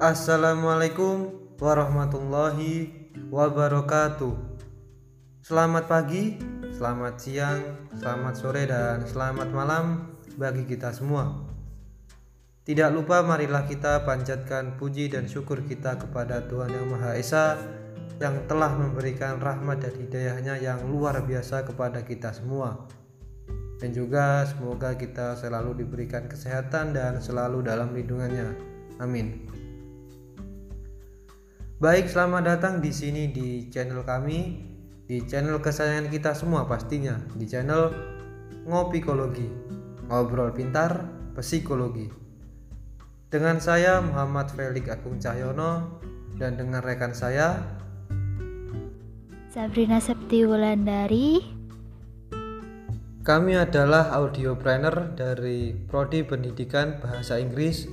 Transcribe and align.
Assalamualaikum 0.00 1.28
warahmatullahi 1.60 2.88
wabarakatuh. 3.28 4.32
Selamat 5.44 5.92
pagi, 5.92 6.40
selamat 6.72 7.20
siang, 7.20 7.60
selamat 8.00 8.32
sore, 8.32 8.64
dan 8.64 9.04
selamat 9.04 9.52
malam 9.52 10.16
bagi 10.40 10.64
kita 10.64 10.96
semua. 10.96 11.44
Tidak 12.64 12.88
lupa 12.96 13.20
marilah 13.20 13.68
kita 13.68 14.00
panjatkan 14.08 14.80
puji 14.80 15.12
dan 15.12 15.28
syukur 15.28 15.60
kita 15.68 16.00
kepada 16.00 16.48
Tuhan 16.48 16.72
Yang 16.72 16.86
Maha 16.88 17.10
Esa 17.20 17.60
yang 18.24 18.48
telah 18.48 18.72
memberikan 18.72 19.36
rahmat 19.36 19.84
dan 19.84 20.00
hidayahnya 20.00 20.64
yang 20.64 20.80
luar 20.88 21.20
biasa 21.28 21.68
kepada 21.68 22.08
kita 22.08 22.32
semua. 22.32 22.88
Dan 23.76 23.92
juga 23.92 24.48
semoga 24.48 24.96
kita 24.96 25.36
selalu 25.36 25.84
diberikan 25.84 26.24
kesehatan 26.24 26.96
dan 26.96 27.20
selalu 27.20 27.68
dalam 27.68 27.92
lindungannya. 27.92 28.48
Amin. 28.96 29.60
Baik, 31.80 32.12
selamat 32.12 32.44
datang 32.44 32.74
di 32.84 32.92
sini 32.92 33.32
di 33.32 33.72
channel 33.72 34.04
kami, 34.04 34.52
di 35.08 35.24
channel 35.24 35.64
kesayangan 35.64 36.12
kita 36.12 36.36
semua 36.36 36.68
pastinya, 36.68 37.16
di 37.32 37.48
channel 37.48 37.88
Ngopikologi, 38.68 39.48
ngobrol 40.04 40.52
pintar 40.52 41.08
psikologi. 41.40 42.04
Dengan 43.32 43.64
saya 43.64 44.04
Muhammad 44.04 44.52
Felix 44.52 44.92
Agung 44.92 45.24
Cahyono 45.24 46.04
dan 46.36 46.60
dengan 46.60 46.84
rekan 46.84 47.16
saya 47.16 47.64
Sabrina 49.48 50.04
Septi 50.04 50.44
Wulandari. 50.44 51.40
Kami 53.24 53.56
adalah 53.56 54.12
audiopreneur 54.20 55.16
dari 55.16 55.72
Prodi 55.72 56.28
Pendidikan 56.28 57.00
Bahasa 57.00 57.40
Inggris 57.40 57.88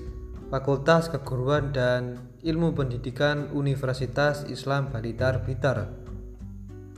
Fakultas 0.52 1.08
Keguruan 1.08 1.72
dan 1.72 2.27
Ilmu 2.46 2.78
Pendidikan 2.78 3.50
Universitas 3.50 4.46
Islam 4.46 4.94
Balitar 4.94 5.42
Blitar, 5.42 5.90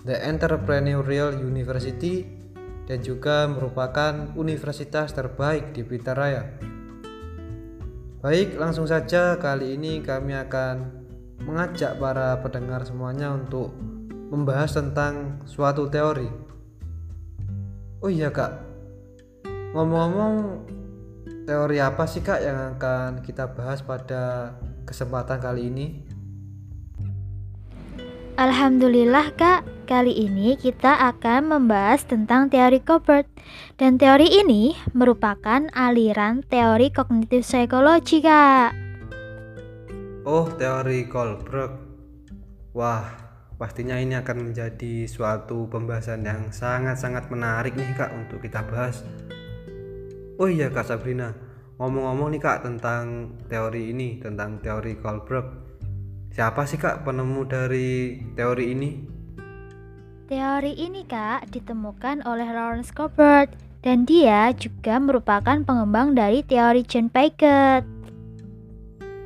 The 0.04 0.20
Entrepreneurial 0.28 1.40
University, 1.40 2.28
dan 2.84 3.00
juga 3.00 3.48
merupakan 3.48 4.36
universitas 4.36 5.16
terbaik 5.16 5.72
di 5.72 5.88
Blitar 5.88 6.20
Raya. 6.20 6.44
Baik, 8.20 8.60
langsung 8.60 8.84
saja 8.84 9.40
kali 9.40 9.80
ini 9.80 10.04
kami 10.04 10.36
akan 10.36 10.76
mengajak 11.48 11.96
para 11.96 12.36
pendengar 12.44 12.84
semuanya 12.84 13.32
untuk 13.32 13.72
membahas 14.28 14.76
tentang 14.76 15.40
suatu 15.48 15.88
teori. 15.88 16.28
Oh 18.04 18.12
iya 18.12 18.28
kak, 18.28 18.60
ngomong-ngomong 19.72 20.68
teori 21.48 21.80
apa 21.80 22.04
sih 22.12 22.20
kak 22.20 22.44
yang 22.44 22.76
akan 22.76 23.24
kita 23.24 23.48
bahas 23.56 23.80
pada 23.80 24.54
kesempatan 24.90 25.38
kali 25.38 25.70
ini? 25.70 25.88
Alhamdulillah 28.40 29.36
Kak, 29.36 29.68
kali 29.86 30.16
ini 30.16 30.56
kita 30.56 30.96
akan 31.12 31.54
membahas 31.54 32.08
tentang 32.08 32.48
teori 32.48 32.80
Colbert 32.80 33.28
Dan 33.76 34.00
teori 34.00 34.32
ini 34.32 34.80
merupakan 34.96 35.68
aliran 35.76 36.42
teori 36.48 36.88
kognitif 36.90 37.44
psikologi 37.44 38.24
Kak. 38.24 38.72
Oh, 40.24 40.48
teori 40.56 41.04
Colbert 41.12 41.76
Wah, 42.72 43.12
pastinya 43.60 44.00
ini 44.00 44.16
akan 44.16 44.50
menjadi 44.50 45.04
suatu 45.04 45.68
pembahasan 45.68 46.24
yang 46.24 46.48
sangat-sangat 46.48 47.28
menarik 47.28 47.76
nih 47.76 47.92
Kak 47.92 48.16
untuk 48.16 48.40
kita 48.40 48.64
bahas. 48.64 49.04
Oh 50.40 50.48
iya 50.48 50.72
Kak 50.72 50.88
Sabrina, 50.88 51.36
ngomong-ngomong 51.80 52.36
nih 52.36 52.44
kak 52.44 52.68
tentang 52.68 53.40
teori 53.48 53.96
ini 53.96 54.20
tentang 54.20 54.60
teori 54.60 55.00
Colbert 55.00 55.48
siapa 56.36 56.68
sih 56.68 56.76
kak 56.76 57.08
penemu 57.08 57.42
dari 57.48 58.20
teori 58.36 58.66
ini? 58.76 58.90
Teori 60.28 60.76
ini 60.76 61.08
kak 61.08 61.48
ditemukan 61.56 62.28
oleh 62.28 62.52
Lawrence 62.52 62.92
Colbert 62.92 63.56
dan 63.80 64.04
dia 64.04 64.52
juga 64.60 65.00
merupakan 65.00 65.64
pengembang 65.64 66.20
dari 66.20 66.44
teori 66.44 66.84
John 66.84 67.08
Piaget 67.08 67.88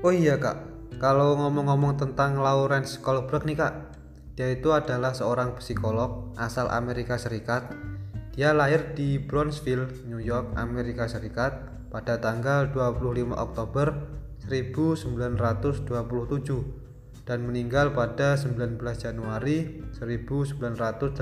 oh 0.05 0.13
iya 0.13 0.37
kak. 0.37 0.69
Kalau 1.01 1.33
ngomong-ngomong 1.35 1.97
tentang 1.97 2.37
Lawrence 2.37 3.01
Colbert 3.01 3.49
nih 3.49 3.57
kak 3.57 3.73
dia 4.37 4.53
itu 4.53 4.69
adalah 4.69 5.17
seorang 5.17 5.57
psikolog 5.57 6.37
asal 6.37 6.69
Amerika 6.69 7.17
Serikat. 7.17 7.73
Dia 8.33 8.53
lahir 8.53 8.93
di 8.93 9.17
Brownsville, 9.17 9.89
New 10.05 10.21
York, 10.21 10.53
Amerika 10.53 11.05
Serikat 11.09 11.72
pada 11.93 12.17
tanggal 12.17 12.73
25 12.73 13.37
Oktober 13.37 13.93
1927 14.49 15.85
dan 17.23 17.45
meninggal 17.45 17.93
pada 17.93 18.33
19 18.33 18.81
Januari 18.97 19.85
1987 19.93 21.21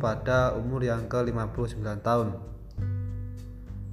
pada 0.00 0.56
umur 0.56 0.80
yang 0.80 1.04
ke-59 1.12 1.84
tahun. 2.00 2.40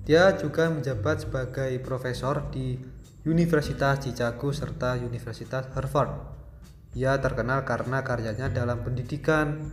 Dia 0.07 0.39
juga 0.39 0.71
menjabat 0.71 1.27
sebagai 1.27 1.75
profesor 1.83 2.47
di 2.47 2.79
Universitas 3.27 4.07
Chicago 4.07 4.55
serta 4.55 4.95
Universitas 5.03 5.67
Harvard. 5.75 6.11
Ia 6.95 7.19
terkenal 7.19 7.67
karena 7.67 8.03
karyanya 8.03 8.47
dalam 8.51 8.83
pendidikan, 8.87 9.67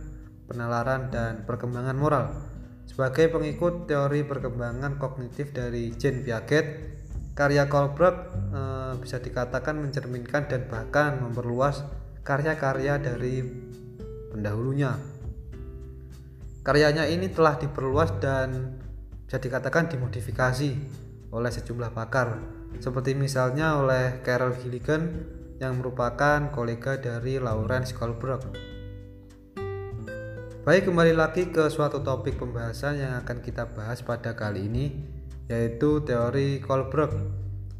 penalaran, 0.47 1.07
dan 1.11 1.47
perkembangan 1.47 1.95
moral 1.95 2.50
sebagai 2.91 3.31
pengikut 3.31 3.87
teori 3.87 4.27
perkembangan 4.27 4.99
kognitif 4.99 5.55
dari 5.55 5.95
Jean 5.95 6.27
Piaget, 6.27 6.99
karya 7.31 7.71
Colbert 7.71 8.35
e, 8.51 8.61
bisa 8.99 9.23
dikatakan 9.23 9.79
mencerminkan 9.79 10.51
dan 10.51 10.67
bahkan 10.67 11.23
memperluas 11.23 11.87
karya-karya 12.27 12.99
dari 12.99 13.47
pendahulunya. 14.35 14.99
Karyanya 16.67 17.07
ini 17.07 17.31
telah 17.31 17.55
diperluas 17.55 18.19
dan 18.19 18.75
bisa 19.23 19.39
dikatakan 19.39 19.87
dimodifikasi 19.87 20.69
oleh 21.31 21.51
sejumlah 21.55 21.95
pakar, 21.95 22.43
seperti 22.83 23.15
misalnya 23.15 23.79
oleh 23.79 24.19
Carol 24.19 24.51
Gilligan 24.59 25.31
yang 25.63 25.79
merupakan 25.79 26.51
kolega 26.51 26.99
dari 26.99 27.39
Lawrence 27.39 27.95
Colbert. 27.95 28.70
Baik, 30.61 30.93
kembali 30.93 31.17
lagi 31.17 31.49
ke 31.49 31.73
suatu 31.73 32.05
topik 32.05 32.37
pembahasan 32.37 33.01
yang 33.01 33.17
akan 33.25 33.41
kita 33.41 33.73
bahas 33.73 34.05
pada 34.05 34.37
kali 34.37 34.69
ini, 34.69 34.93
yaitu 35.49 36.05
teori 36.05 36.61
Kolberg. 36.61 37.17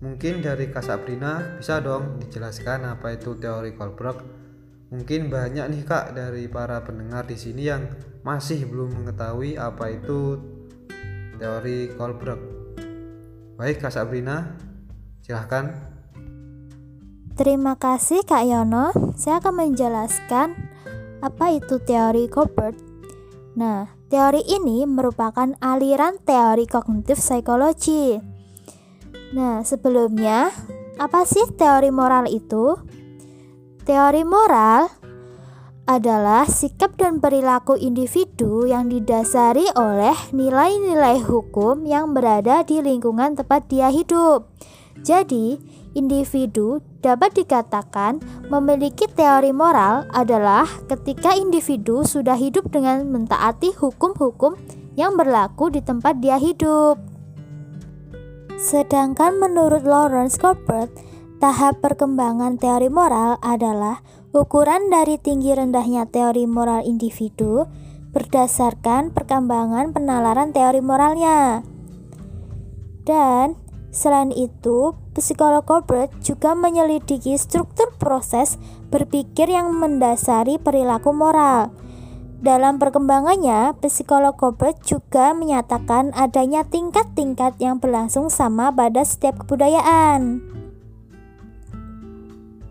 Mungkin 0.02 0.42
dari 0.42 0.74
Kak 0.74 0.90
Sabrina 0.90 1.62
bisa 1.62 1.78
dong 1.78 2.18
dijelaskan 2.18 2.90
apa 2.90 3.14
itu 3.14 3.38
teori 3.38 3.78
Kolberg. 3.78 4.26
Mungkin 4.90 5.30
banyak 5.30 5.62
nih 5.70 5.86
Kak 5.86 6.18
dari 6.18 6.50
para 6.50 6.82
pendengar 6.82 7.30
di 7.30 7.38
sini 7.38 7.70
yang 7.70 7.86
masih 8.26 8.66
belum 8.66 8.98
mengetahui 8.98 9.62
apa 9.62 9.86
itu 9.94 10.42
teori 11.38 11.94
Kolberg. 11.94 12.42
Baik 13.62 13.78
Kak 13.78 13.94
Sabrina, 13.94 14.58
silahkan. 15.22 15.70
Terima 17.38 17.78
kasih 17.78 18.26
Kak 18.26 18.42
Yono. 18.42 18.90
Saya 19.14 19.38
akan 19.38 19.70
menjelaskan 19.70 20.71
apa 21.22 21.54
itu 21.54 21.78
teori 21.82 22.26
Colbert? 22.28 22.76
Nah, 23.56 23.88
teori 24.10 24.42
ini 24.48 24.84
merupakan 24.90 25.54
aliran 25.62 26.18
teori 26.22 26.66
kognitif 26.66 27.22
psikologi. 27.22 28.18
Nah, 29.32 29.64
sebelumnya, 29.64 30.52
apa 31.00 31.24
sih 31.24 31.46
teori 31.56 31.94
moral 31.94 32.28
itu? 32.28 32.76
Teori 33.86 34.24
moral 34.28 34.92
adalah 35.90 36.48
sikap 36.48 36.96
dan 36.96 37.20
perilaku 37.20 37.76
individu 37.76 38.70
yang 38.70 38.88
didasari 38.88 39.66
oleh 39.76 40.16
nilai-nilai 40.32 41.20
hukum 41.26 41.84
yang 41.84 42.16
berada 42.16 42.64
di 42.64 42.80
lingkungan 42.80 43.36
tempat 43.36 43.68
dia 43.68 43.92
hidup. 43.92 44.48
Jadi, 45.02 45.58
individu 45.98 46.80
dapat 47.02 47.34
dikatakan 47.34 48.22
memiliki 48.48 49.10
teori 49.10 49.50
moral 49.50 50.06
adalah 50.14 50.70
ketika 50.86 51.34
individu 51.34 52.06
sudah 52.06 52.38
hidup 52.38 52.70
dengan 52.70 53.10
mentaati 53.10 53.74
hukum-hukum 53.74 54.54
yang 54.94 55.18
berlaku 55.18 55.74
di 55.74 55.82
tempat 55.82 56.22
dia 56.22 56.38
hidup. 56.38 57.02
Sedangkan 58.62 59.42
menurut 59.42 59.82
Lawrence 59.82 60.38
Colbert, 60.38 60.94
tahap 61.42 61.82
perkembangan 61.82 62.62
teori 62.62 62.94
moral 62.94 63.42
adalah 63.42 64.06
ukuran 64.32 64.94
dari 64.94 65.18
tinggi 65.18 65.58
rendahnya 65.58 66.06
teori 66.06 66.46
moral 66.46 66.86
individu 66.86 67.66
berdasarkan 68.14 69.10
perkembangan 69.10 69.98
penalaran 69.98 70.54
teori 70.54 70.84
moralnya. 70.86 71.66
Dan 73.02 73.58
Selain 73.92 74.32
itu, 74.32 74.96
psikolog 75.16 75.64
corporate 75.64 76.16
juga 76.24 76.56
menyelidiki 76.56 77.36
struktur 77.36 77.92
proses 78.00 78.56
berpikir 78.92 79.52
yang 79.52 79.72
mendasari 79.76 80.60
perilaku 80.60 81.12
moral. 81.12 81.72
Dalam 82.42 82.82
perkembangannya, 82.82 83.78
psikolog 83.86 84.34
corporate 84.34 84.82
juga 84.82 85.38
menyatakan 85.38 86.10
adanya 86.18 86.66
tingkat-tingkat 86.66 87.54
yang 87.62 87.78
berlangsung 87.78 88.34
sama 88.34 88.74
pada 88.74 89.06
setiap 89.06 89.46
kebudayaan. 89.46 90.42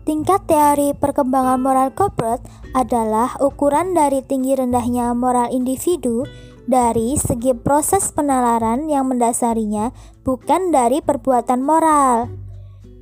Tingkat 0.03 0.43
teori 0.43 0.91
perkembangan 0.91 1.61
moral 1.61 1.95
corporate 1.95 2.43
adalah 2.75 3.37
ukuran 3.39 3.95
dari 3.95 4.19
tinggi 4.19 4.59
rendahnya 4.59 5.15
moral 5.15 5.47
individu 5.55 6.27
dari 6.69 7.17
segi 7.17 7.57
proses 7.57 8.13
penalaran 8.13 8.85
yang 8.89 9.09
mendasarinya, 9.09 9.89
bukan 10.21 10.69
dari 10.69 11.01
perbuatan 11.01 11.65
moral. 11.65 12.29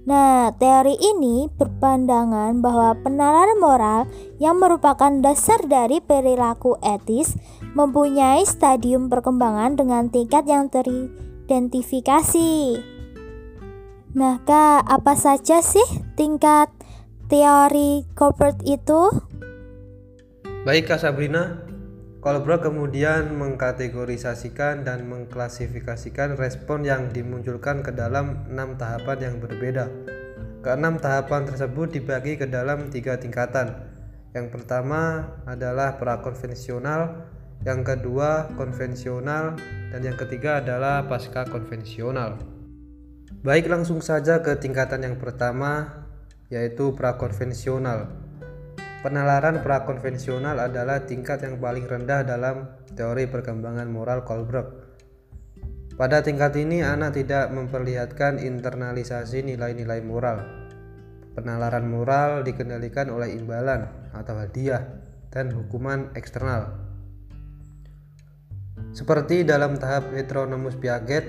Nah, 0.09 0.49
teori 0.57 0.97
ini 0.97 1.53
berpandangan 1.53 2.65
bahwa 2.65 2.97
penalaran 2.97 3.61
moral 3.61 4.09
yang 4.41 4.57
merupakan 4.57 5.13
dasar 5.21 5.61
dari 5.69 6.01
perilaku 6.01 6.81
etis 6.81 7.37
mempunyai 7.77 8.41
stadium 8.41 9.05
perkembangan 9.05 9.77
dengan 9.77 10.09
tingkat 10.09 10.49
yang 10.49 10.65
teridentifikasi. 10.73 12.81
Nah, 14.17 14.41
Kak, 14.41 14.89
apa 14.89 15.13
saja 15.13 15.61
sih 15.61 15.85
tingkat 16.17 16.73
teori 17.29 18.09
corporate 18.17 18.65
itu? 18.65 19.13
Baik 20.65 20.89
Kak 20.89 21.05
Sabrina, 21.05 21.68
Kolbrock 22.19 22.67
kemudian 22.67 23.31
mengkategorisasikan 23.39 24.83
dan 24.83 25.07
mengklasifikasikan 25.07 26.35
respon 26.35 26.83
yang 26.83 27.07
dimunculkan 27.15 27.79
ke 27.79 27.95
dalam 27.95 28.43
enam 28.51 28.75
tahapan 28.75 29.17
yang 29.23 29.35
berbeda. 29.39 29.87
Keenam 30.59 30.99
tahapan 30.99 31.47
tersebut 31.47 31.95
dibagi 31.95 32.35
ke 32.35 32.43
dalam 32.43 32.91
tiga 32.91 33.15
tingkatan. 33.15 33.71
Yang 34.35 34.51
pertama 34.51 35.31
adalah 35.47 35.95
prakonvensional, 35.95 37.23
yang 37.63 37.87
kedua 37.87 38.51
konvensional, 38.59 39.55
dan 39.87 40.03
yang 40.03 40.19
ketiga 40.19 40.59
adalah 40.59 41.07
pasca 41.07 41.47
konvensional. 41.47 42.35
Baik 43.47 43.71
langsung 43.71 44.03
saja 44.03 44.43
ke 44.43 44.59
tingkatan 44.59 45.07
yang 45.07 45.15
pertama, 45.15 46.03
yaitu 46.51 46.91
prakonvensional. 46.91 48.11
Penalaran 48.99 49.63
prakonvensional 49.63 50.59
adalah 50.59 51.07
tingkat 51.07 51.39
yang 51.47 51.55
paling 51.55 51.87
rendah 51.87 52.27
dalam 52.27 52.67
teori 52.91 53.31
perkembangan 53.31 53.87
moral 53.87 54.27
Kohlberg. 54.27 54.91
Pada 55.95 56.19
tingkat 56.19 56.51
ini, 56.59 56.83
anak 56.83 57.15
tidak 57.15 57.47
memperlihatkan 57.47 58.43
internalisasi 58.43 59.47
nilai-nilai 59.47 60.03
moral. 60.03 60.43
Penalaran 61.31 61.87
moral 61.87 62.43
dikendalikan 62.43 63.07
oleh 63.07 63.39
imbalan 63.39 63.87
atau 64.11 64.35
hadiah 64.35 64.83
dan 65.31 65.55
hukuman 65.55 66.11
eksternal. 66.19 66.75
Seperti 68.91 69.47
dalam 69.47 69.79
tahap 69.79 70.11
heteronomus 70.11 70.75
Piaget, 70.75 71.23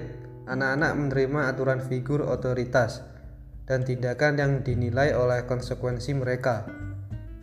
anak-anak 0.51 0.91
menerima 0.99 1.55
aturan 1.55 1.79
figur 1.87 2.27
otoritas 2.27 3.07
dan 3.63 3.87
tindakan 3.87 4.35
yang 4.35 4.53
dinilai 4.67 5.15
oleh 5.15 5.47
konsekuensi 5.47 6.19
mereka. 6.19 6.90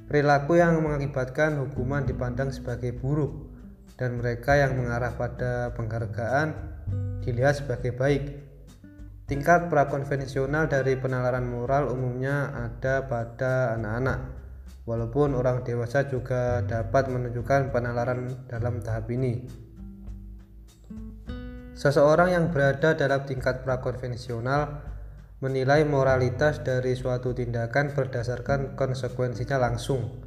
Perilaku 0.07 0.55
yang 0.55 0.79
mengakibatkan 0.79 1.59
hukuman 1.59 2.07
dipandang 2.07 2.55
sebagai 2.55 2.95
buruk 2.95 3.51
dan 3.99 4.15
mereka 4.15 4.55
yang 4.55 4.79
mengarah 4.79 5.11
pada 5.19 5.75
penghargaan 5.75 6.55
dilihat 7.27 7.59
sebagai 7.59 7.91
baik. 7.91 8.23
Tingkat 9.27 9.67
prakonvensional 9.67 10.71
dari 10.71 10.95
penalaran 10.95 11.43
moral 11.43 11.91
umumnya 11.91 12.55
ada 12.55 13.03
pada 13.03 13.75
anak-anak, 13.75 14.19
walaupun 14.87 15.35
orang 15.35 15.67
dewasa 15.67 16.07
juga 16.07 16.63
dapat 16.63 17.11
menunjukkan 17.11 17.75
penalaran 17.75 18.47
dalam 18.47 18.79
tahap 18.79 19.11
ini. 19.11 19.43
Seseorang 21.75 22.31
yang 22.31 22.45
berada 22.55 22.95
dalam 22.95 23.27
tingkat 23.27 23.67
prakonvensional 23.67 24.79
menilai 25.37 25.85
moralitas 25.85 26.65
dari 26.65 26.97
suatu 26.97 27.29
tindakan 27.29 27.93
berdasarkan 27.93 28.73
konsekuensinya 28.73 29.61
langsung. 29.61 30.25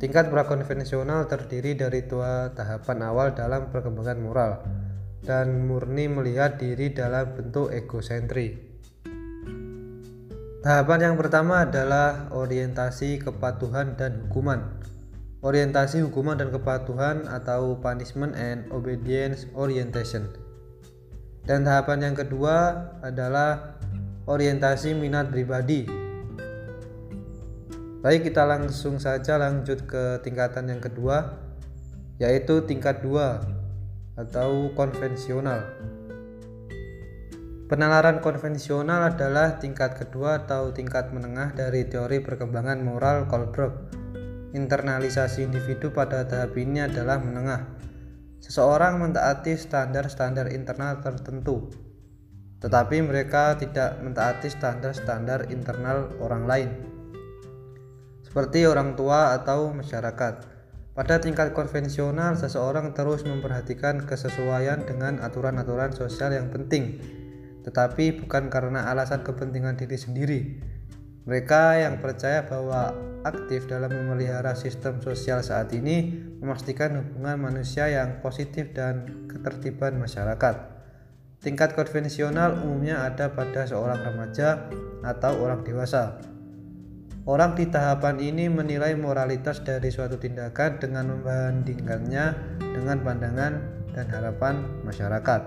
Tingkat 0.00 0.32
prakonvensional 0.32 1.28
terdiri 1.28 1.76
dari 1.76 2.08
dua 2.08 2.50
tahapan 2.56 2.98
awal 3.06 3.36
dalam 3.36 3.68
perkembangan 3.68 4.18
moral 4.18 4.52
dan 5.22 5.68
murni 5.68 6.08
melihat 6.10 6.58
diri 6.58 6.90
dalam 6.90 7.36
bentuk 7.36 7.70
egosentri. 7.70 8.72
Tahapan 10.62 11.10
yang 11.10 11.16
pertama 11.18 11.66
adalah 11.66 12.30
orientasi 12.30 13.18
kepatuhan 13.20 13.98
dan 13.98 14.26
hukuman. 14.26 14.78
Orientasi 15.42 16.06
hukuman 16.06 16.38
dan 16.38 16.54
kepatuhan 16.54 17.26
atau 17.26 17.82
punishment 17.82 18.38
and 18.38 18.70
obedience 18.70 19.50
orientation. 19.58 20.30
Dan 21.42 21.66
tahapan 21.66 22.10
yang 22.10 22.14
kedua 22.14 22.86
adalah 23.02 23.74
orientasi 24.26 24.94
minat 24.94 25.34
pribadi. 25.34 25.86
Baik, 28.02 28.30
kita 28.30 28.42
langsung 28.46 28.98
saja 28.98 29.38
lanjut 29.38 29.86
ke 29.86 30.18
tingkatan 30.26 30.70
yang 30.70 30.82
kedua, 30.82 31.38
yaitu 32.18 32.66
tingkat 32.66 33.02
2 33.02 34.18
atau 34.18 34.74
konvensional. 34.74 35.62
Penalaran 37.70 38.20
konvensional 38.20 39.16
adalah 39.16 39.56
tingkat 39.56 39.96
kedua 39.96 40.44
atau 40.44 40.76
tingkat 40.76 41.08
menengah 41.08 41.56
dari 41.56 41.88
teori 41.88 42.20
perkembangan 42.20 42.84
moral 42.84 43.24
Kohlberg. 43.30 43.96
Internalisasi 44.52 45.48
individu 45.48 45.88
pada 45.88 46.28
tahap 46.28 46.52
ini 46.60 46.84
adalah 46.84 47.16
menengah. 47.16 47.64
Seseorang 48.44 49.00
mentaati 49.00 49.56
standar-standar 49.56 50.52
internal 50.52 51.00
tertentu, 51.00 51.72
tetapi 52.62 53.02
mereka 53.02 53.58
tidak 53.58 53.98
mentaati 53.98 54.46
standar-standar 54.46 55.50
internal 55.50 56.14
orang 56.22 56.46
lain, 56.46 56.70
seperti 58.22 58.64
orang 58.64 58.94
tua 58.94 59.34
atau 59.34 59.74
masyarakat. 59.74 60.48
Pada 60.92 61.18
tingkat 61.18 61.52
konvensional, 61.52 62.38
seseorang 62.38 62.94
terus 62.94 63.26
memperhatikan 63.26 64.06
kesesuaian 64.06 64.86
dengan 64.86 65.18
aturan-aturan 65.20 65.90
sosial 65.90 66.32
yang 66.32 66.48
penting, 66.48 67.02
tetapi 67.66 68.22
bukan 68.22 68.48
karena 68.48 68.88
alasan 68.88 69.26
kepentingan 69.26 69.76
diri 69.76 69.98
sendiri. 69.98 70.40
Mereka 71.28 71.82
yang 71.82 72.00
percaya 72.00 72.46
bahwa 72.48 72.92
aktif 73.22 73.68
dalam 73.70 73.92
memelihara 73.92 74.56
sistem 74.56 74.98
sosial 75.04 75.44
saat 75.44 75.70
ini 75.76 76.10
memastikan 76.40 76.98
hubungan 76.98 77.38
manusia 77.38 77.86
yang 77.86 78.24
positif 78.24 78.74
dan 78.74 79.28
ketertiban 79.28 80.00
masyarakat. 80.00 80.71
Tingkat 81.42 81.74
konvensional 81.74 82.62
umumnya 82.62 83.02
ada 83.02 83.34
pada 83.34 83.66
seorang 83.66 83.98
remaja 83.98 84.70
atau 85.02 85.42
orang 85.42 85.66
dewasa. 85.66 86.22
Orang 87.26 87.58
di 87.58 87.66
tahapan 87.66 88.18
ini 88.22 88.46
menilai 88.46 88.94
moralitas 88.94 89.62
dari 89.62 89.90
suatu 89.90 90.22
tindakan 90.22 90.78
dengan 90.78 91.10
membandingkannya 91.10 92.26
dengan 92.58 92.98
pandangan 93.02 93.52
dan 93.90 94.06
harapan 94.10 94.54
masyarakat. 94.86 95.42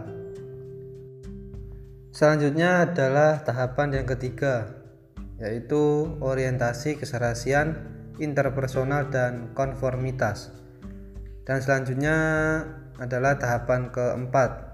Selanjutnya 2.15 2.87
adalah 2.87 3.43
tahapan 3.43 4.03
yang 4.03 4.07
ketiga, 4.07 4.71
yaitu 5.39 6.15
orientasi 6.23 6.95
keserasian 6.95 7.75
interpersonal 8.23 9.11
dan 9.11 9.51
konformitas. 9.51 10.51
Dan 11.43 11.59
selanjutnya 11.59 12.17
adalah 12.95 13.35
tahapan 13.35 13.91
keempat, 13.91 14.64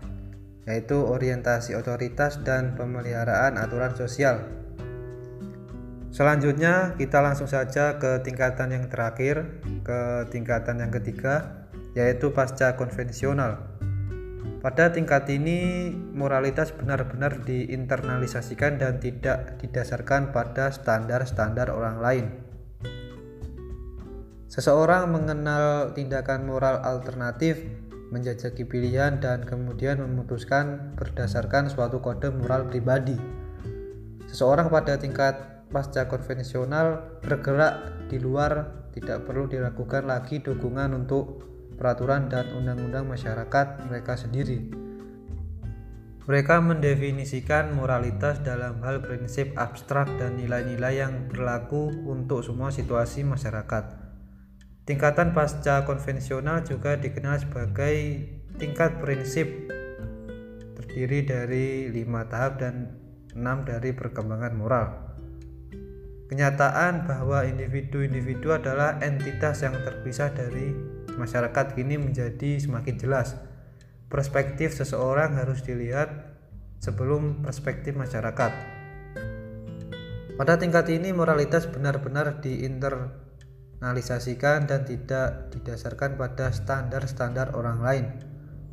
yaitu 0.70 0.98
orientasi 1.02 1.74
otoritas 1.74 2.42
dan 2.46 2.78
pemeliharaan 2.78 3.58
aturan 3.58 3.94
sosial. 3.98 4.46
Selanjutnya, 6.12 7.00
kita 7.00 7.24
langsung 7.24 7.48
saja 7.48 7.96
ke 7.96 8.20
tingkatan 8.22 8.76
yang 8.76 8.86
terakhir, 8.92 9.64
ke 9.82 10.28
tingkatan 10.28 10.84
yang 10.84 10.92
ketiga, 10.92 11.66
yaitu 11.96 12.36
pasca 12.36 12.76
konvensional. 12.76 13.72
Pada 14.62 14.94
tingkat 14.94 15.26
ini, 15.32 15.90
moralitas 16.14 16.70
benar-benar 16.76 17.42
diinternalisasikan 17.48 18.78
dan 18.78 19.02
tidak 19.02 19.58
didasarkan 19.58 20.30
pada 20.30 20.70
standar-standar 20.70 21.74
orang 21.74 21.98
lain. 21.98 22.26
Seseorang 24.52 25.10
mengenal 25.10 25.96
tindakan 25.96 26.44
moral 26.44 26.84
alternatif 26.84 27.64
menjajaki 28.12 28.68
pilihan 28.68 29.24
dan 29.24 29.48
kemudian 29.48 30.04
memutuskan 30.04 30.94
berdasarkan 31.00 31.72
suatu 31.72 32.04
kode 32.04 32.30
moral 32.30 32.68
pribadi. 32.68 33.16
Seseorang 34.28 34.68
pada 34.68 35.00
tingkat 35.00 35.66
pasca 35.72 36.12
konvensional 36.12 37.20
bergerak 37.24 38.08
di 38.12 38.20
luar 38.20 38.84
tidak 38.92 39.24
perlu 39.24 39.48
dilakukan 39.48 40.04
lagi 40.04 40.44
dukungan 40.44 40.92
untuk 40.92 41.48
peraturan 41.80 42.28
dan 42.28 42.52
undang-undang 42.52 43.08
masyarakat 43.08 43.88
mereka 43.88 44.20
sendiri. 44.20 44.60
Mereka 46.22 46.62
mendefinisikan 46.62 47.74
moralitas 47.74 48.44
dalam 48.46 48.78
hal 48.86 49.02
prinsip 49.02 49.58
abstrak 49.58 50.06
dan 50.22 50.38
nilai-nilai 50.38 51.02
yang 51.02 51.28
berlaku 51.28 51.90
untuk 52.06 52.46
semua 52.46 52.70
situasi 52.70 53.26
masyarakat. 53.26 54.01
Tingkatan 54.82 55.38
pasca 55.38 55.86
konvensional 55.86 56.66
juga 56.66 56.98
dikenal 56.98 57.38
sebagai 57.38 58.26
tingkat 58.58 58.98
prinsip 58.98 59.70
terdiri 60.74 61.22
dari 61.22 61.86
lima 61.94 62.26
tahap 62.26 62.58
dan 62.58 62.98
enam 63.38 63.62
dari 63.62 63.94
perkembangan 63.94 64.54
moral. 64.58 64.88
kenyataan 66.32 67.04
bahwa 67.04 67.44
individu-individu 67.44 68.56
adalah 68.56 69.04
entitas 69.04 69.68
yang 69.68 69.76
terpisah 69.84 70.32
dari 70.32 70.72
masyarakat 71.20 71.76
kini 71.76 72.00
menjadi 72.00 72.56
semakin 72.56 72.96
jelas. 72.96 73.36
Perspektif 74.08 74.72
seseorang 74.72 75.36
harus 75.36 75.60
dilihat 75.60 76.08
sebelum 76.80 77.44
perspektif 77.44 78.00
masyarakat. 78.00 78.52
Pada 80.40 80.56
tingkat 80.56 80.88
ini 80.88 81.12
moralitas 81.12 81.68
benar-benar 81.68 82.40
diinternalisasikan 83.82 84.70
dan 84.70 84.86
tidak 84.86 85.50
didasarkan 85.58 86.14
pada 86.14 86.54
standar-standar 86.54 87.58
orang 87.58 87.82
lain. 87.82 88.06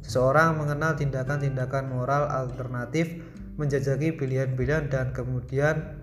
Seseorang 0.05 0.61
mengenal 0.61 1.01
tindakan-tindakan 1.01 1.89
moral 1.89 2.29
alternatif, 2.29 3.17
menjajaki 3.57 4.21
pilihan-pilihan 4.21 4.93
dan 4.93 5.17
kemudian 5.17 5.97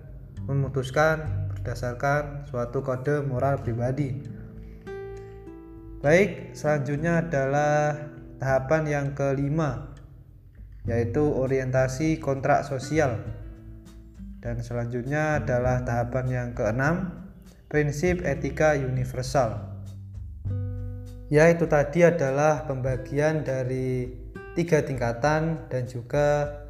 memutuskan 0.49 1.21
berdasarkan 1.53 2.49
suatu 2.49 2.81
kode 2.81 3.21
moral 3.29 3.61
pribadi. 3.61 4.25
Baik, 6.01 6.57
selanjutnya 6.57 7.29
adalah 7.29 8.09
tahapan 8.41 8.83
yang 8.89 9.07
kelima, 9.13 9.93
yaitu 10.89 11.21
orientasi 11.21 12.17
kontrak 12.17 12.65
sosial. 12.65 13.21
Dan 14.41 14.65
selanjutnya 14.65 15.45
adalah 15.45 15.85
tahapan 15.85 16.25
yang 16.25 16.49
keenam, 16.57 17.24
prinsip 17.67 18.21
etika 18.21 18.77
universal. 18.77 19.75
Ya, 21.29 21.49
itu 21.49 21.65
tadi 21.65 22.05
adalah 22.05 22.69
pembagian 22.69 23.41
dari 23.41 24.13
tiga 24.53 24.85
tingkatan 24.85 25.67
dan 25.67 25.83
juga 25.89 26.61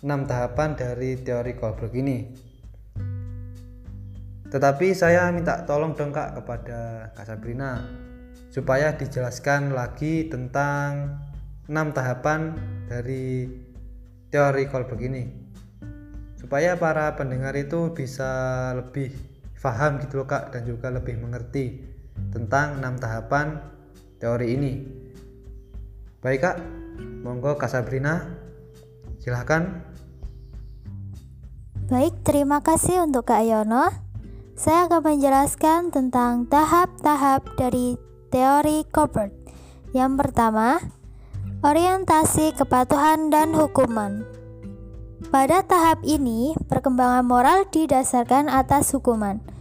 enam 0.00 0.24
tahapan 0.24 0.78
dari 0.78 1.18
teori 1.18 1.52
Kohlberg 1.58 1.94
ini. 1.98 2.18
Tetapi 4.48 4.94
saya 4.94 5.34
minta 5.34 5.66
tolong 5.66 5.98
dong 5.98 6.14
kak 6.14 6.38
kepada 6.38 7.10
Kak 7.18 7.26
Sabrina 7.26 7.82
supaya 8.54 8.94
dijelaskan 8.94 9.74
lagi 9.74 10.30
tentang 10.30 11.18
enam 11.66 11.90
tahapan 11.90 12.54
dari 12.86 13.50
teori 14.30 14.70
Kohlberg 14.70 15.02
ini 15.02 15.44
supaya 16.44 16.76
para 16.76 17.08
pendengar 17.16 17.56
itu 17.56 17.96
bisa 17.96 18.30
lebih 18.76 19.33
paham 19.64 19.96
gitu 20.04 20.20
loh 20.20 20.28
kak 20.28 20.52
dan 20.52 20.68
juga 20.68 20.92
lebih 20.92 21.16
mengerti 21.16 21.80
tentang 22.28 22.84
enam 22.84 23.00
tahapan 23.00 23.64
teori 24.20 24.52
ini 24.52 24.72
baik 26.20 26.40
kak 26.44 26.56
monggo 27.24 27.56
kak 27.56 27.72
Sabrina 27.72 28.28
silahkan 29.24 29.80
baik 31.88 32.20
terima 32.20 32.60
kasih 32.60 33.08
untuk 33.08 33.24
kak 33.24 33.48
Yono 33.48 34.04
saya 34.54 34.86
akan 34.86 35.02
menjelaskan 35.02 35.90
tentang 35.90 36.46
tahap-tahap 36.46 37.42
dari 37.58 37.98
teori 38.30 38.86
Colbert. 38.86 39.34
Yang 39.90 40.12
pertama, 40.14 40.78
orientasi 41.66 42.54
kepatuhan 42.54 43.34
dan 43.34 43.50
hukuman. 43.50 44.22
Pada 45.34 45.66
tahap 45.66 46.06
ini, 46.06 46.54
perkembangan 46.70 47.26
moral 47.26 47.66
didasarkan 47.66 48.46
atas 48.46 48.94
hukuman. 48.94 49.53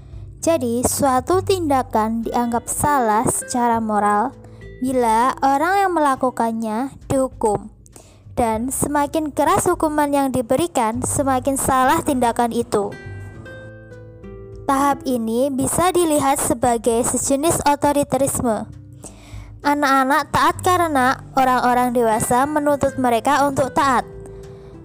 Jadi, 0.44 0.84
suatu 0.84 1.40
tindakan 1.40 2.28
dianggap 2.28 2.68
salah 2.68 3.24
secara 3.24 3.80
moral 3.80 4.36
bila 4.84 5.32
orang 5.40 5.88
yang 5.88 5.92
melakukannya 5.96 6.92
dihukum. 7.08 7.72
Dan 8.36 8.68
semakin 8.68 9.32
keras 9.32 9.72
hukuman 9.72 10.12
yang 10.12 10.36
diberikan, 10.36 11.00
semakin 11.00 11.56
salah 11.56 12.04
tindakan 12.04 12.52
itu. 12.52 12.92
Tahap 14.68 15.08
ini 15.08 15.48
bisa 15.48 15.96
dilihat 15.96 16.44
sebagai 16.44 17.08
sejenis 17.08 17.64
otoritarisme. 17.64 18.68
Anak-anak 19.64 20.28
taat 20.36 20.60
karena 20.60 21.24
orang-orang 21.40 21.96
dewasa 21.96 22.44
menuntut 22.44 23.00
mereka 23.00 23.48
untuk 23.48 23.72
taat. 23.72 24.04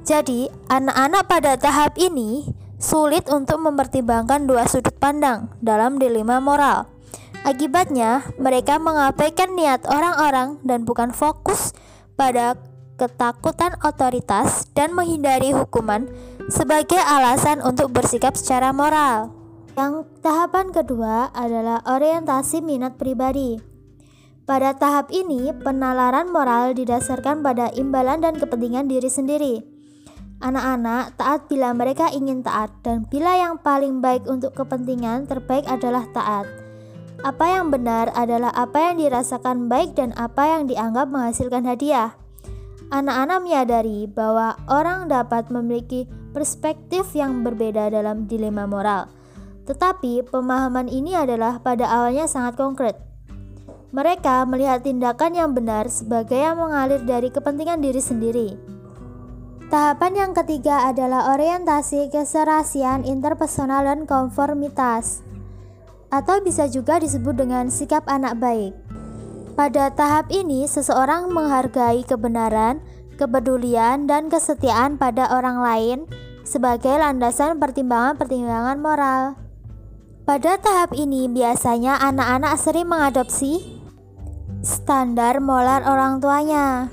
Jadi, 0.07 0.47
anak-anak 0.71 1.27
pada 1.27 1.59
tahap 1.59 1.99
ini 1.99 2.47
sulit 2.79 3.27
untuk 3.27 3.59
mempertimbangkan 3.59 4.47
dua 4.47 4.65
sudut 4.71 4.95
pandang 4.97 5.51
dalam 5.59 5.99
dilema 5.99 6.39
moral. 6.39 6.87
Akibatnya, 7.43 8.27
mereka 8.39 8.79
mengabaikan 8.79 9.55
niat 9.55 9.87
orang-orang 9.87 10.59
dan 10.67 10.83
bukan 10.83 11.15
fokus 11.15 11.75
pada 12.19 12.59
ketakutan 12.99 13.79
otoritas 13.87 14.67
dan 14.75 14.91
menghindari 14.91 15.55
hukuman 15.55 16.11
sebagai 16.51 16.99
alasan 16.99 17.63
untuk 17.63 17.95
bersikap 17.95 18.35
secara 18.35 18.75
moral. 18.75 19.31
Yang 19.79 20.11
tahapan 20.19 20.75
kedua 20.75 21.31
adalah 21.31 21.79
orientasi 21.87 22.59
minat 22.59 22.99
pribadi. 22.99 23.63
Pada 24.43 24.75
tahap 24.75 25.15
ini, 25.15 25.55
penalaran 25.63 26.33
moral 26.35 26.75
didasarkan 26.75 27.47
pada 27.47 27.71
imbalan 27.79 28.19
dan 28.19 28.35
kepentingan 28.35 28.91
diri 28.91 29.07
sendiri. 29.07 29.78
Anak-anak 30.39 31.19
taat 31.19 31.51
bila 31.51 31.75
mereka 31.75 32.11
ingin 32.15 32.47
taat, 32.47 32.71
dan 32.87 33.07
bila 33.11 33.35
yang 33.35 33.59
paling 33.59 33.99
baik 33.99 34.23
untuk 34.31 34.55
kepentingan 34.55 35.27
terbaik 35.27 35.67
adalah 35.67 36.07
taat. 36.15 36.47
Apa 37.27 37.59
yang 37.59 37.75
benar 37.75 38.15
adalah 38.15 38.55
apa 38.55 38.91
yang 38.91 39.03
dirasakan 39.03 39.67
baik 39.67 39.99
dan 39.99 40.15
apa 40.15 40.55
yang 40.59 40.71
dianggap 40.71 41.11
menghasilkan 41.11 41.67
hadiah. 41.67 42.15
Anak-anak 42.95 43.39
menyadari 43.43 44.07
bahwa 44.07 44.55
orang 44.71 45.11
dapat 45.11 45.51
memiliki 45.51 46.07
perspektif 46.31 47.11
yang 47.19 47.43
berbeda 47.43 47.91
dalam 47.91 48.31
dilema 48.31 48.71
moral 48.71 49.19
tetapi 49.69 50.25
pemahaman 50.25 50.89
ini 50.89 51.13
adalah 51.13 51.61
pada 51.61 51.85
awalnya 51.85 52.25
sangat 52.25 52.57
konkret. 52.57 52.97
Mereka 53.93 54.49
melihat 54.49 54.81
tindakan 54.81 55.37
yang 55.37 55.53
benar 55.53 55.93
sebagai 55.93 56.41
yang 56.41 56.57
mengalir 56.57 57.05
dari 57.05 57.29
kepentingan 57.29 57.85
diri 57.85 58.01
sendiri. 58.01 58.49
Tahapan 59.69 60.13
yang 60.17 60.33
ketiga 60.33 60.89
adalah 60.89 61.37
orientasi 61.37 62.09
keserasian 62.09 63.05
interpersonal 63.05 63.85
dan 63.85 64.09
konformitas, 64.09 65.21
atau 66.09 66.41
bisa 66.41 66.65
juga 66.73 66.97
disebut 66.97 67.37
dengan 67.37 67.69
sikap 67.69 68.09
anak 68.09 68.41
baik. 68.41 68.73
Pada 69.61 69.93
tahap 69.93 70.33
ini, 70.33 70.65
seseorang 70.65 71.29
menghargai 71.29 72.01
kebenaran, 72.09 72.81
kepedulian, 73.21 74.09
dan 74.09 74.33
kesetiaan 74.33 74.97
pada 74.97 75.29
orang 75.37 75.61
lain 75.61 75.99
sebagai 76.49 76.97
landasan 76.97 77.61
pertimbangan-pertimbangan 77.61 78.81
moral. 78.81 79.37
Pada 80.25 80.57
tahap 80.57 80.97
ini 80.97 81.29
biasanya 81.29 82.01
anak-anak 82.01 82.57
sering 82.57 82.89
mengadopsi 82.89 83.61
standar 84.65 85.45
moral 85.45 85.85
orang 85.85 86.25
tuanya. 86.25 86.89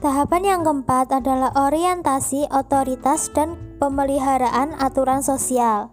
Tahapan 0.00 0.42
yang 0.48 0.60
keempat 0.64 1.12
adalah 1.12 1.52
orientasi 1.52 2.48
otoritas 2.48 3.28
dan 3.36 3.60
pemeliharaan 3.76 4.72
aturan 4.80 5.20
sosial. 5.20 5.92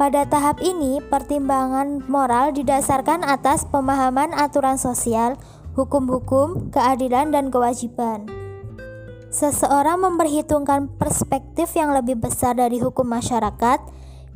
Pada 0.00 0.24
tahap 0.24 0.56
ini, 0.64 1.04
pertimbangan 1.04 2.00
moral 2.08 2.56
didasarkan 2.56 3.28
atas 3.28 3.68
pemahaman 3.68 4.32
aturan 4.32 4.80
sosial, 4.80 5.36
hukum-hukum, 5.76 6.72
keadilan, 6.72 7.28
dan 7.28 7.52
kewajiban. 7.52 8.24
Seseorang 9.28 10.00
memperhitungkan 10.00 10.96
perspektif 10.96 11.76
yang 11.76 11.92
lebih 11.92 12.24
besar 12.24 12.56
dari 12.56 12.80
hukum 12.80 13.04
masyarakat 13.04 13.84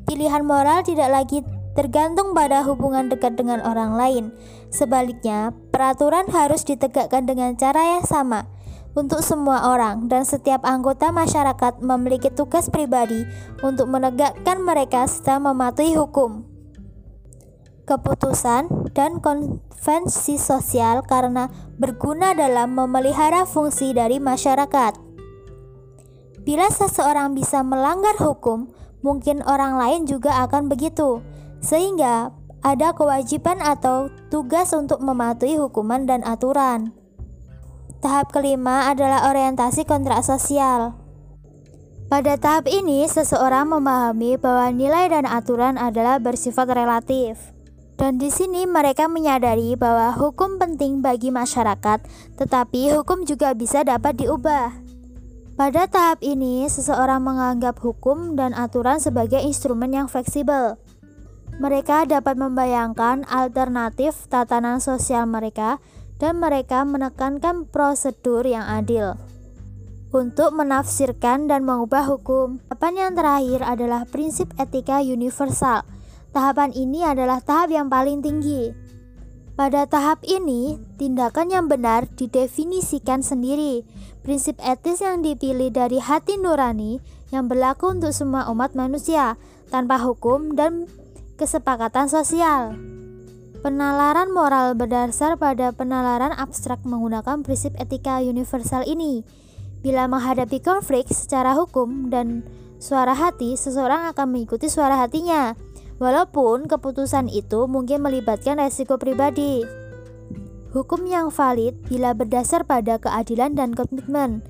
Pilihan 0.06 0.46
moral 0.46 0.86
tidak 0.86 1.10
lagi 1.10 1.42
tergantung 1.74 2.30
pada 2.30 2.62
hubungan 2.62 3.10
dekat 3.10 3.34
dengan 3.34 3.58
orang 3.66 3.98
lain. 3.98 4.24
Sebaliknya, 4.70 5.50
peraturan 5.76 6.24
harus 6.32 6.64
ditegakkan 6.64 7.28
dengan 7.28 7.52
cara 7.52 8.00
yang 8.00 8.04
sama 8.08 8.48
untuk 8.96 9.20
semua 9.20 9.76
orang 9.76 10.08
dan 10.08 10.24
setiap 10.24 10.64
anggota 10.64 11.12
masyarakat 11.12 11.84
memiliki 11.84 12.32
tugas 12.32 12.72
pribadi 12.72 13.28
untuk 13.60 13.84
menegakkan 13.92 14.64
mereka 14.64 15.04
serta 15.04 15.36
mematuhi 15.36 15.92
hukum. 15.92 16.48
Keputusan 17.84 18.88
dan 18.96 19.20
konvensi 19.20 20.40
sosial 20.40 21.04
karena 21.04 21.52
berguna 21.76 22.32
dalam 22.32 22.72
memelihara 22.72 23.44
fungsi 23.44 23.92
dari 23.92 24.16
masyarakat. 24.16 24.96
Bila 26.40 26.72
seseorang 26.72 27.36
bisa 27.36 27.60
melanggar 27.60 28.16
hukum, 28.16 28.72
mungkin 29.04 29.44
orang 29.44 29.76
lain 29.76 30.08
juga 30.08 30.40
akan 30.48 30.72
begitu. 30.72 31.20
Sehingga 31.60 32.32
ada 32.66 32.90
kewajiban 32.90 33.62
atau 33.62 34.10
tugas 34.26 34.74
untuk 34.74 34.98
mematuhi 34.98 35.54
hukuman 35.54 36.02
dan 36.02 36.26
aturan. 36.26 36.90
Tahap 38.02 38.34
kelima 38.34 38.90
adalah 38.90 39.30
orientasi 39.30 39.86
kontrak 39.86 40.26
sosial. 40.26 40.98
Pada 42.10 42.34
tahap 42.34 42.66
ini, 42.66 43.06
seseorang 43.06 43.70
memahami 43.70 44.34
bahwa 44.38 44.74
nilai 44.74 45.06
dan 45.10 45.30
aturan 45.30 45.78
adalah 45.78 46.18
bersifat 46.18 46.66
relatif. 46.74 47.54
Dan 47.96 48.18
di 48.18 48.28
sini 48.34 48.66
mereka 48.66 49.08
menyadari 49.08 49.78
bahwa 49.78 50.12
hukum 50.14 50.58
penting 50.58 51.00
bagi 51.00 51.30
masyarakat, 51.30 52.02
tetapi 52.34 52.92
hukum 52.98 53.26
juga 53.26 53.54
bisa 53.54 53.86
dapat 53.86 54.22
diubah. 54.22 54.74
Pada 55.56 55.88
tahap 55.88 56.20
ini, 56.20 56.68
seseorang 56.68 57.24
menganggap 57.24 57.80
hukum 57.80 58.36
dan 58.36 58.52
aturan 58.52 59.00
sebagai 59.00 59.40
instrumen 59.40 59.96
yang 59.96 60.06
fleksibel. 60.10 60.76
Mereka 61.56 62.04
dapat 62.04 62.36
membayangkan 62.36 63.24
alternatif 63.32 64.28
tatanan 64.28 64.78
sosial 64.84 65.24
mereka 65.24 65.80
dan 66.20 66.36
mereka 66.36 66.84
menekankan 66.84 67.64
prosedur 67.68 68.44
yang 68.44 68.64
adil 68.64 69.16
untuk 70.16 70.54
menafsirkan 70.56 71.44
dan 71.50 71.68
mengubah 71.68 72.08
hukum. 72.08 72.60
Tahapan 72.72 72.94
yang 72.96 73.12
terakhir 73.12 73.60
adalah 73.64 74.02
prinsip 74.08 74.48
etika 74.56 75.04
universal. 75.04 75.84
Tahapan 76.32 76.72
ini 76.72 77.04
adalah 77.04 77.40
tahap 77.44 77.72
yang 77.72 77.88
paling 77.92 78.20
tinggi. 78.24 78.72
Pada 79.56 79.88
tahap 79.88 80.20
ini, 80.20 80.76
tindakan 81.00 81.48
yang 81.48 81.64
benar 81.64 82.04
didefinisikan 82.12 83.24
sendiri. 83.24 83.88
Prinsip 84.20 84.60
etis 84.60 85.00
yang 85.00 85.24
dipilih 85.24 85.72
dari 85.72 85.96
hati 85.96 86.36
nurani 86.36 87.00
yang 87.32 87.48
berlaku 87.48 87.96
untuk 87.96 88.12
semua 88.12 88.52
umat 88.52 88.76
manusia 88.76 89.40
tanpa 89.72 89.96
hukum 89.96 90.52
dan 90.52 90.84
kesepakatan 91.36 92.08
sosial. 92.08 92.74
Penalaran 93.60 94.32
moral 94.32 94.72
berdasar 94.72 95.36
pada 95.36 95.72
penalaran 95.72 96.32
abstrak 96.32 96.80
menggunakan 96.88 97.44
prinsip 97.44 97.76
etika 97.76 98.24
universal 98.24 98.84
ini. 98.88 99.22
Bila 99.84 100.08
menghadapi 100.08 100.64
konflik 100.64 101.06
secara 101.12 101.52
hukum 101.54 102.08
dan 102.08 102.42
suara 102.80 103.12
hati, 103.12 103.54
seseorang 103.54 104.10
akan 104.12 104.26
mengikuti 104.32 104.66
suara 104.66 104.98
hatinya 104.98 105.54
walaupun 105.96 106.68
keputusan 106.68 107.32
itu 107.32 107.64
mungkin 107.68 108.04
melibatkan 108.04 108.60
resiko 108.60 109.00
pribadi. 109.00 109.64
Hukum 110.76 111.08
yang 111.08 111.32
valid 111.32 111.88
bila 111.88 112.12
berdasar 112.12 112.68
pada 112.68 113.00
keadilan 113.00 113.56
dan 113.56 113.72
komitmen, 113.72 114.44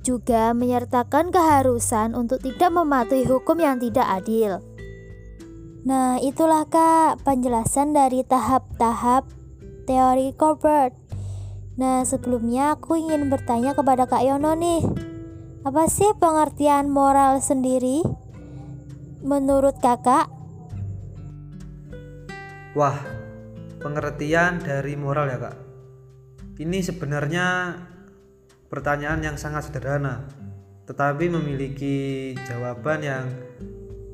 juga 0.00 0.56
menyertakan 0.56 1.28
keharusan 1.28 2.16
untuk 2.16 2.40
tidak 2.40 2.72
mematuhi 2.72 3.28
hukum 3.28 3.60
yang 3.60 3.76
tidak 3.76 4.08
adil. 4.08 4.64
Nah, 5.86 6.20
itulah 6.20 6.68
Kak 6.68 7.24
penjelasan 7.24 7.96
dari 7.96 8.20
tahap-tahap 8.26 9.24
teori 9.88 10.36
Colbert. 10.36 10.92
Nah, 11.80 12.04
sebelumnya 12.04 12.76
aku 12.76 13.00
ingin 13.00 13.32
bertanya 13.32 13.72
kepada 13.72 14.04
Kak 14.04 14.20
Yono 14.20 14.52
nih. 14.52 14.84
Apa 15.64 15.88
sih 15.88 16.12
pengertian 16.16 16.92
moral 16.92 17.40
sendiri? 17.40 18.04
Menurut 19.20 19.76
Kakak, 19.80 20.40
Wah, 22.70 22.94
pengertian 23.82 24.62
dari 24.62 24.94
moral 24.94 25.26
ya 25.26 25.42
kak. 25.42 25.58
Ini 26.54 26.78
sebenarnya 26.86 27.74
pertanyaan 28.70 29.26
yang 29.26 29.34
sangat 29.34 29.66
sederhana, 29.66 30.22
tetapi 30.86 31.26
memiliki 31.34 32.30
jawaban 32.46 33.02
yang 33.02 33.26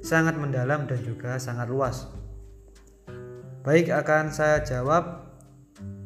sangat 0.07 0.39
mendalam 0.39 0.87
dan 0.87 1.03
juga 1.03 1.35
sangat 1.43 1.67
luas. 1.67 2.07
Baik 3.67 3.91
akan 3.91 4.31
saya 4.31 4.63
jawab 4.63 5.27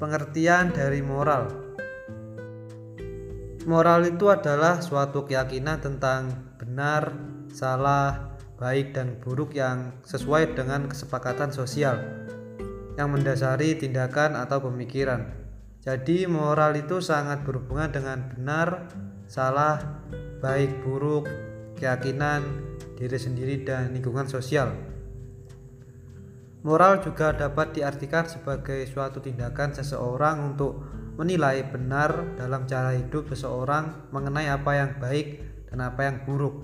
pengertian 0.00 0.72
dari 0.72 1.04
moral. 1.04 1.52
Moral 3.68 4.08
itu 4.08 4.32
adalah 4.32 4.80
suatu 4.80 5.28
keyakinan 5.28 5.84
tentang 5.84 6.32
benar, 6.56 7.12
salah, 7.52 8.40
baik 8.56 8.96
dan 8.96 9.20
buruk 9.20 9.52
yang 9.52 9.92
sesuai 10.08 10.56
dengan 10.56 10.88
kesepakatan 10.88 11.52
sosial 11.52 12.00
yang 12.96 13.12
mendasari 13.12 13.76
tindakan 13.76 14.32
atau 14.40 14.64
pemikiran. 14.64 15.28
Jadi 15.84 16.24
moral 16.24 16.72
itu 16.80 17.04
sangat 17.04 17.44
berhubungan 17.44 17.92
dengan 17.92 18.32
benar, 18.32 18.88
salah, 19.28 20.00
baik, 20.40 20.80
buruk, 20.84 21.28
keyakinan, 21.76 22.69
diri 23.00 23.16
sendiri 23.16 23.64
dan 23.64 23.96
lingkungan 23.96 24.28
sosial. 24.28 24.76
Moral 26.60 27.00
juga 27.00 27.32
dapat 27.32 27.72
diartikan 27.72 28.28
sebagai 28.28 28.84
suatu 28.84 29.24
tindakan 29.24 29.72
seseorang 29.72 30.52
untuk 30.52 30.84
menilai 31.16 31.64
benar 31.64 32.36
dalam 32.36 32.68
cara 32.68 32.92
hidup 32.92 33.32
seseorang 33.32 34.12
mengenai 34.12 34.52
apa 34.52 34.76
yang 34.76 34.92
baik 35.00 35.40
dan 35.72 35.80
apa 35.80 36.04
yang 36.04 36.20
buruk, 36.28 36.60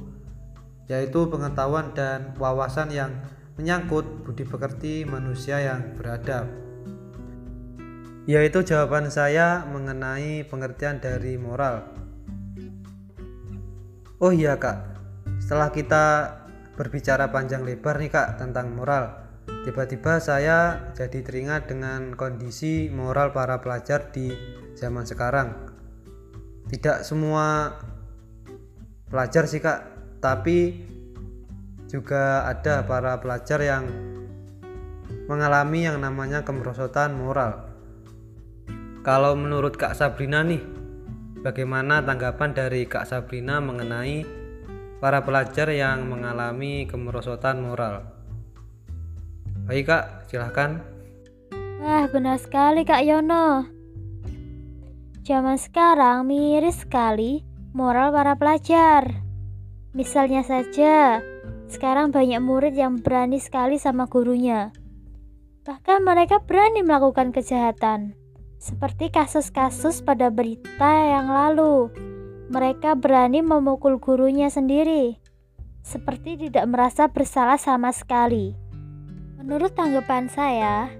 yaitu 0.92 1.25
pengetahuan 1.33 1.96
dan 1.96 2.37
wawasan 2.37 2.92
yang 2.92 3.09
menyangkut 3.57 4.05
budi 4.20 4.44
pekerti 4.44 5.09
manusia 5.09 5.64
yang 5.64 5.96
beradab. 5.96 6.44
Yaitu 8.29 8.61
jawaban 8.68 9.09
saya 9.09 9.64
mengenai 9.64 10.44
pengertian 10.44 11.01
dari 11.01 11.40
moral. 11.40 11.88
Oh 14.20 14.33
iya 14.33 14.61
kak, 14.61 14.96
setelah 15.47 15.71
kita 15.71 16.07
berbicara 16.75 17.31
panjang 17.31 17.63
lebar 17.63 18.03
nih 18.03 18.11
kak 18.11 18.35
tentang 18.35 18.75
moral, 18.75 19.15
tiba-tiba 19.63 20.19
saya 20.19 20.91
jadi 20.91 21.23
teringat 21.23 21.71
dengan 21.71 22.19
kondisi 22.19 22.91
moral 22.91 23.31
para 23.31 23.63
pelajar 23.63 24.11
di 24.11 24.35
zaman 24.75 25.07
sekarang. 25.07 25.71
Tidak 26.67 27.07
semua 27.07 27.79
pelajar 29.07 29.47
sih 29.47 29.63
kak, 29.63 29.87
tapi 30.19 30.83
juga 31.87 32.51
ada 32.51 32.83
para 32.83 33.15
pelajar 33.23 33.63
yang 33.63 33.87
mengalami 35.31 35.87
yang 35.87 36.03
namanya 36.03 36.43
kemerosotan 36.43 37.15
moral. 37.15 37.71
Kalau 39.07 39.39
menurut 39.39 39.79
Kak 39.79 39.95
Sabrina 39.95 40.43
nih, 40.43 40.59
bagaimana 41.47 42.03
tanggapan 42.03 42.51
dari 42.51 42.91
Kak 42.91 43.07
Sabrina 43.07 43.63
mengenai 43.63 44.36
para 45.07 45.23
pelajar 45.23 45.71
yang 45.71 46.11
mengalami 46.11 46.83
kemerosotan 46.90 47.62
moral? 47.62 48.03
Baik 49.71 49.87
Kak, 49.87 50.27
silahkan. 50.27 50.83
Wah, 51.79 52.11
benar 52.11 52.42
sekali 52.42 52.83
Kak 52.83 53.07
Yono. 53.07 53.71
Zaman 55.23 55.62
sekarang 55.62 56.27
miris 56.27 56.83
sekali 56.83 57.47
moral 57.71 58.11
para 58.11 58.35
pelajar. 58.35 59.23
Misalnya 59.95 60.42
saja, 60.42 61.23
sekarang 61.71 62.11
banyak 62.11 62.42
murid 62.42 62.75
yang 62.75 62.99
berani 62.99 63.38
sekali 63.38 63.79
sama 63.79 64.11
gurunya. 64.11 64.75
Bahkan 65.62 66.03
mereka 66.03 66.42
berani 66.42 66.83
melakukan 66.83 67.31
kejahatan. 67.31 68.19
Seperti 68.59 69.14
kasus-kasus 69.14 70.03
pada 70.03 70.35
berita 70.35 70.90
yang 71.14 71.31
lalu. 71.31 71.95
Mereka 72.47 72.95
berani 72.99 73.43
memukul 73.43 73.99
gurunya 73.99 74.47
sendiri. 74.47 75.19
Seperti 75.83 76.39
tidak 76.39 76.67
merasa 76.71 77.11
bersalah 77.11 77.59
sama 77.59 77.91
sekali. 77.91 78.55
Menurut 79.39 79.75
tanggapan 79.75 80.27
saya, 80.31 80.91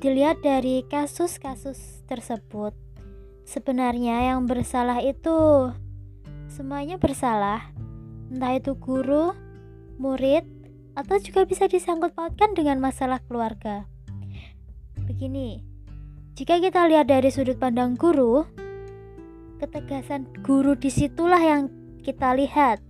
dilihat 0.00 0.40
dari 0.44 0.84
kasus-kasus 0.88 2.04
tersebut, 2.08 2.72
sebenarnya 3.44 4.32
yang 4.32 4.44
bersalah 4.44 5.00
itu 5.00 5.72
semuanya 6.48 6.96
bersalah 6.96 7.72
entah 8.32 8.58
itu 8.58 8.74
guru, 8.76 9.32
murid, 9.96 10.44
atau 10.96 11.16
juga 11.20 11.44
bisa 11.44 11.68
disangkut 11.68 12.16
pautkan 12.16 12.56
dengan 12.56 12.80
masalah 12.80 13.22
keluarga. 13.28 13.86
Begini, 15.06 15.62
jika 16.34 16.58
kita 16.58 16.88
lihat 16.90 17.06
dari 17.06 17.30
sudut 17.30 17.60
pandang 17.60 17.94
guru, 17.94 18.42
ketegasan 19.58 20.28
guru 20.44 20.76
di 20.76 20.92
situlah 20.92 21.40
yang 21.40 21.68
kita 22.04 22.36
lihat. 22.36 22.80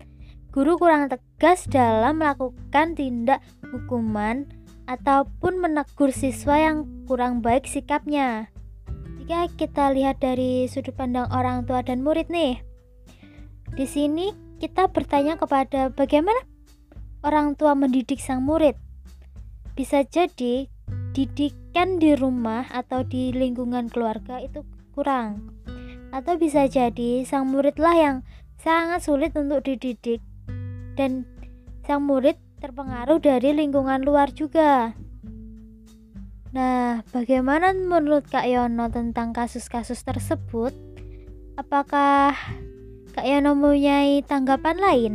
Guru 0.50 0.80
kurang 0.80 1.12
tegas 1.12 1.68
dalam 1.68 2.20
melakukan 2.20 2.96
tindak 2.96 3.44
hukuman 3.68 4.48
ataupun 4.88 5.60
menegur 5.60 6.14
siswa 6.14 6.56
yang 6.56 6.88
kurang 7.04 7.44
baik 7.44 7.68
sikapnya. 7.68 8.48
Jika 9.20 9.50
kita 9.58 9.90
lihat 9.92 10.22
dari 10.22 10.70
sudut 10.70 10.94
pandang 10.94 11.26
orang 11.34 11.66
tua 11.66 11.82
dan 11.82 12.00
murid 12.00 12.30
nih, 12.30 12.62
di 13.74 13.84
sini 13.84 14.32
kita 14.62 14.88
bertanya 14.88 15.36
kepada 15.36 15.92
bagaimana 15.92 16.40
orang 17.26 17.58
tua 17.58 17.74
mendidik 17.74 18.22
sang 18.22 18.46
murid. 18.46 18.78
Bisa 19.76 20.06
jadi 20.08 20.70
didikan 21.12 22.00
di 22.00 22.16
rumah 22.16 22.64
atau 22.72 23.04
di 23.04 23.34
lingkungan 23.34 23.92
keluarga 23.92 24.40
itu 24.40 24.64
kurang. 24.96 25.52
Atau 26.16 26.40
bisa 26.40 26.64
jadi 26.64 27.28
sang 27.28 27.52
muridlah 27.52 27.92
yang 27.92 28.16
sangat 28.56 29.04
sulit 29.04 29.36
untuk 29.36 29.60
dididik 29.68 30.24
dan 30.96 31.28
sang 31.84 32.08
murid 32.08 32.40
terpengaruh 32.56 33.20
dari 33.20 33.52
lingkungan 33.52 34.00
luar 34.00 34.32
juga. 34.32 34.96
Nah, 36.56 37.04
bagaimana 37.12 37.76
menurut 37.76 38.24
Kak 38.32 38.48
Yono 38.48 38.88
tentang 38.88 39.36
kasus-kasus 39.36 40.00
tersebut? 40.08 40.72
Apakah 41.60 42.32
Kak 43.12 43.28
Yono 43.28 43.52
mempunyai 43.52 44.24
tanggapan 44.24 44.80
lain? 44.80 45.14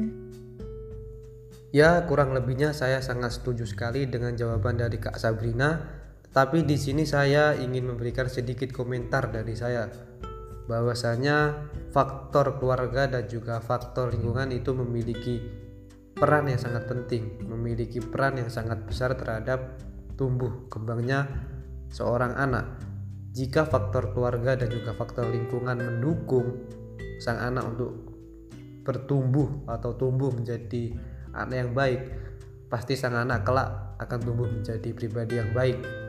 Ya, 1.74 2.06
kurang 2.06 2.38
lebihnya 2.38 2.78
saya 2.78 3.02
sangat 3.02 3.42
setuju 3.42 3.66
sekali 3.66 4.06
dengan 4.06 4.38
jawaban 4.38 4.78
dari 4.78 5.02
Kak 5.02 5.18
Sabrina. 5.18 5.82
Tapi 6.30 6.62
di 6.62 6.78
sini 6.78 7.10
saya 7.10 7.58
ingin 7.58 7.90
memberikan 7.90 8.30
sedikit 8.30 8.70
komentar 8.70 9.34
dari 9.34 9.58
saya. 9.58 10.11
Bahwasanya 10.70 11.68
faktor 11.90 12.62
keluarga 12.62 13.10
dan 13.10 13.26
juga 13.26 13.62
faktor 13.62 14.14
lingkungan 14.14 14.54
itu 14.54 14.72
memiliki 14.74 15.42
peran 16.16 16.50
yang 16.50 16.62
sangat 16.62 16.86
penting, 16.86 17.42
memiliki 17.46 17.98
peran 17.98 18.38
yang 18.38 18.52
sangat 18.52 18.86
besar 18.86 19.18
terhadap 19.18 19.82
tumbuh 20.20 20.70
kembangnya 20.70 21.26
seorang 21.90 22.38
anak. 22.38 22.78
Jika 23.32 23.64
faktor 23.64 24.12
keluarga 24.12 24.60
dan 24.60 24.70
juga 24.70 24.92
faktor 24.94 25.32
lingkungan 25.32 25.80
mendukung 25.80 26.68
sang 27.18 27.40
anak 27.40 27.64
untuk 27.74 27.92
bertumbuh 28.84 29.66
atau 29.70 29.96
tumbuh 29.96 30.34
menjadi 30.34 30.94
anak 31.32 31.56
yang 31.56 31.72
baik, 31.72 32.02
pasti 32.68 33.00
sang 33.00 33.16
anak 33.16 33.48
kelak 33.48 33.98
akan 34.02 34.20
tumbuh 34.20 34.50
menjadi 34.50 34.90
pribadi 34.92 35.40
yang 35.40 35.54
baik. 35.56 36.01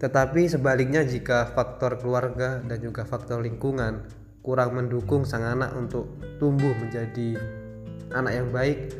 Tetapi 0.00 0.48
sebaliknya 0.48 1.04
jika 1.04 1.52
faktor 1.52 2.00
keluarga 2.00 2.64
dan 2.64 2.80
juga 2.80 3.04
faktor 3.04 3.44
lingkungan 3.44 4.08
kurang 4.40 4.72
mendukung 4.72 5.28
sang 5.28 5.44
anak 5.44 5.76
untuk 5.76 6.08
tumbuh 6.40 6.72
menjadi 6.72 7.36
anak 8.16 8.32
yang 8.32 8.48
baik, 8.48 8.96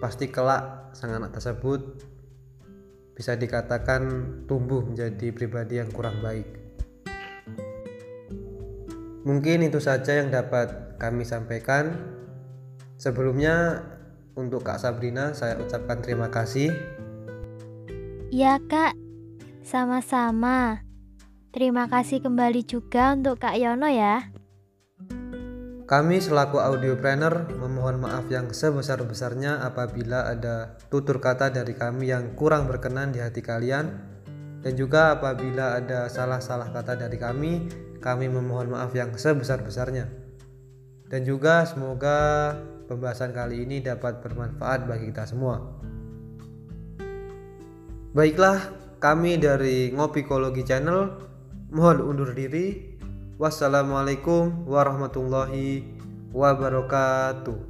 pasti 0.00 0.32
kelak 0.32 0.96
sang 0.96 1.12
anak 1.12 1.36
tersebut 1.36 2.08
bisa 3.12 3.36
dikatakan 3.36 4.00
tumbuh 4.48 4.80
menjadi 4.80 5.28
pribadi 5.28 5.76
yang 5.76 5.92
kurang 5.92 6.24
baik. 6.24 6.48
Mungkin 9.28 9.60
itu 9.68 9.76
saja 9.76 10.24
yang 10.24 10.32
dapat 10.32 10.96
kami 10.96 11.28
sampaikan. 11.28 12.16
Sebelumnya 12.96 13.84
untuk 14.32 14.64
Kak 14.64 14.80
Sabrina 14.80 15.36
saya 15.36 15.60
ucapkan 15.60 16.00
terima 16.00 16.32
kasih. 16.32 16.72
Ya 18.32 18.56
Kak, 18.72 18.96
sama-sama. 19.70 20.82
Terima 21.54 21.86
kasih 21.86 22.18
kembali 22.26 22.66
juga 22.66 23.14
untuk 23.14 23.38
Kak 23.38 23.54
Yono 23.54 23.86
ya. 23.86 24.34
Kami 25.86 26.18
selaku 26.18 26.58
audiopreneur 26.58 27.54
memohon 27.54 28.02
maaf 28.02 28.26
yang 28.30 28.50
sebesar-besarnya 28.50 29.62
apabila 29.62 30.26
ada 30.26 30.74
tutur 30.90 31.22
kata 31.22 31.54
dari 31.54 31.74
kami 31.74 32.10
yang 32.10 32.34
kurang 32.34 32.66
berkenan 32.66 33.14
di 33.14 33.22
hati 33.22 33.42
kalian 33.42 33.94
dan 34.62 34.72
juga 34.74 35.18
apabila 35.18 35.78
ada 35.78 36.10
salah-salah 36.10 36.74
kata 36.74 36.94
dari 36.94 37.18
kami, 37.18 37.70
kami 38.02 38.26
memohon 38.26 38.74
maaf 38.74 38.90
yang 38.94 39.14
sebesar-besarnya. 39.14 40.06
Dan 41.10 41.26
juga 41.26 41.66
semoga 41.66 42.54
pembahasan 42.86 43.34
kali 43.34 43.66
ini 43.66 43.82
dapat 43.82 44.22
bermanfaat 44.22 44.86
bagi 44.86 45.10
kita 45.10 45.26
semua. 45.26 45.58
Baiklah, 48.14 48.79
kami 49.00 49.40
dari 49.40 49.88
Ngopikologi 49.96 50.60
Channel 50.60 51.08
mohon 51.72 52.04
undur 52.04 52.36
diri. 52.36 52.92
Wassalamualaikum 53.40 54.68
warahmatullahi 54.68 55.80
wabarakatuh. 56.36 57.69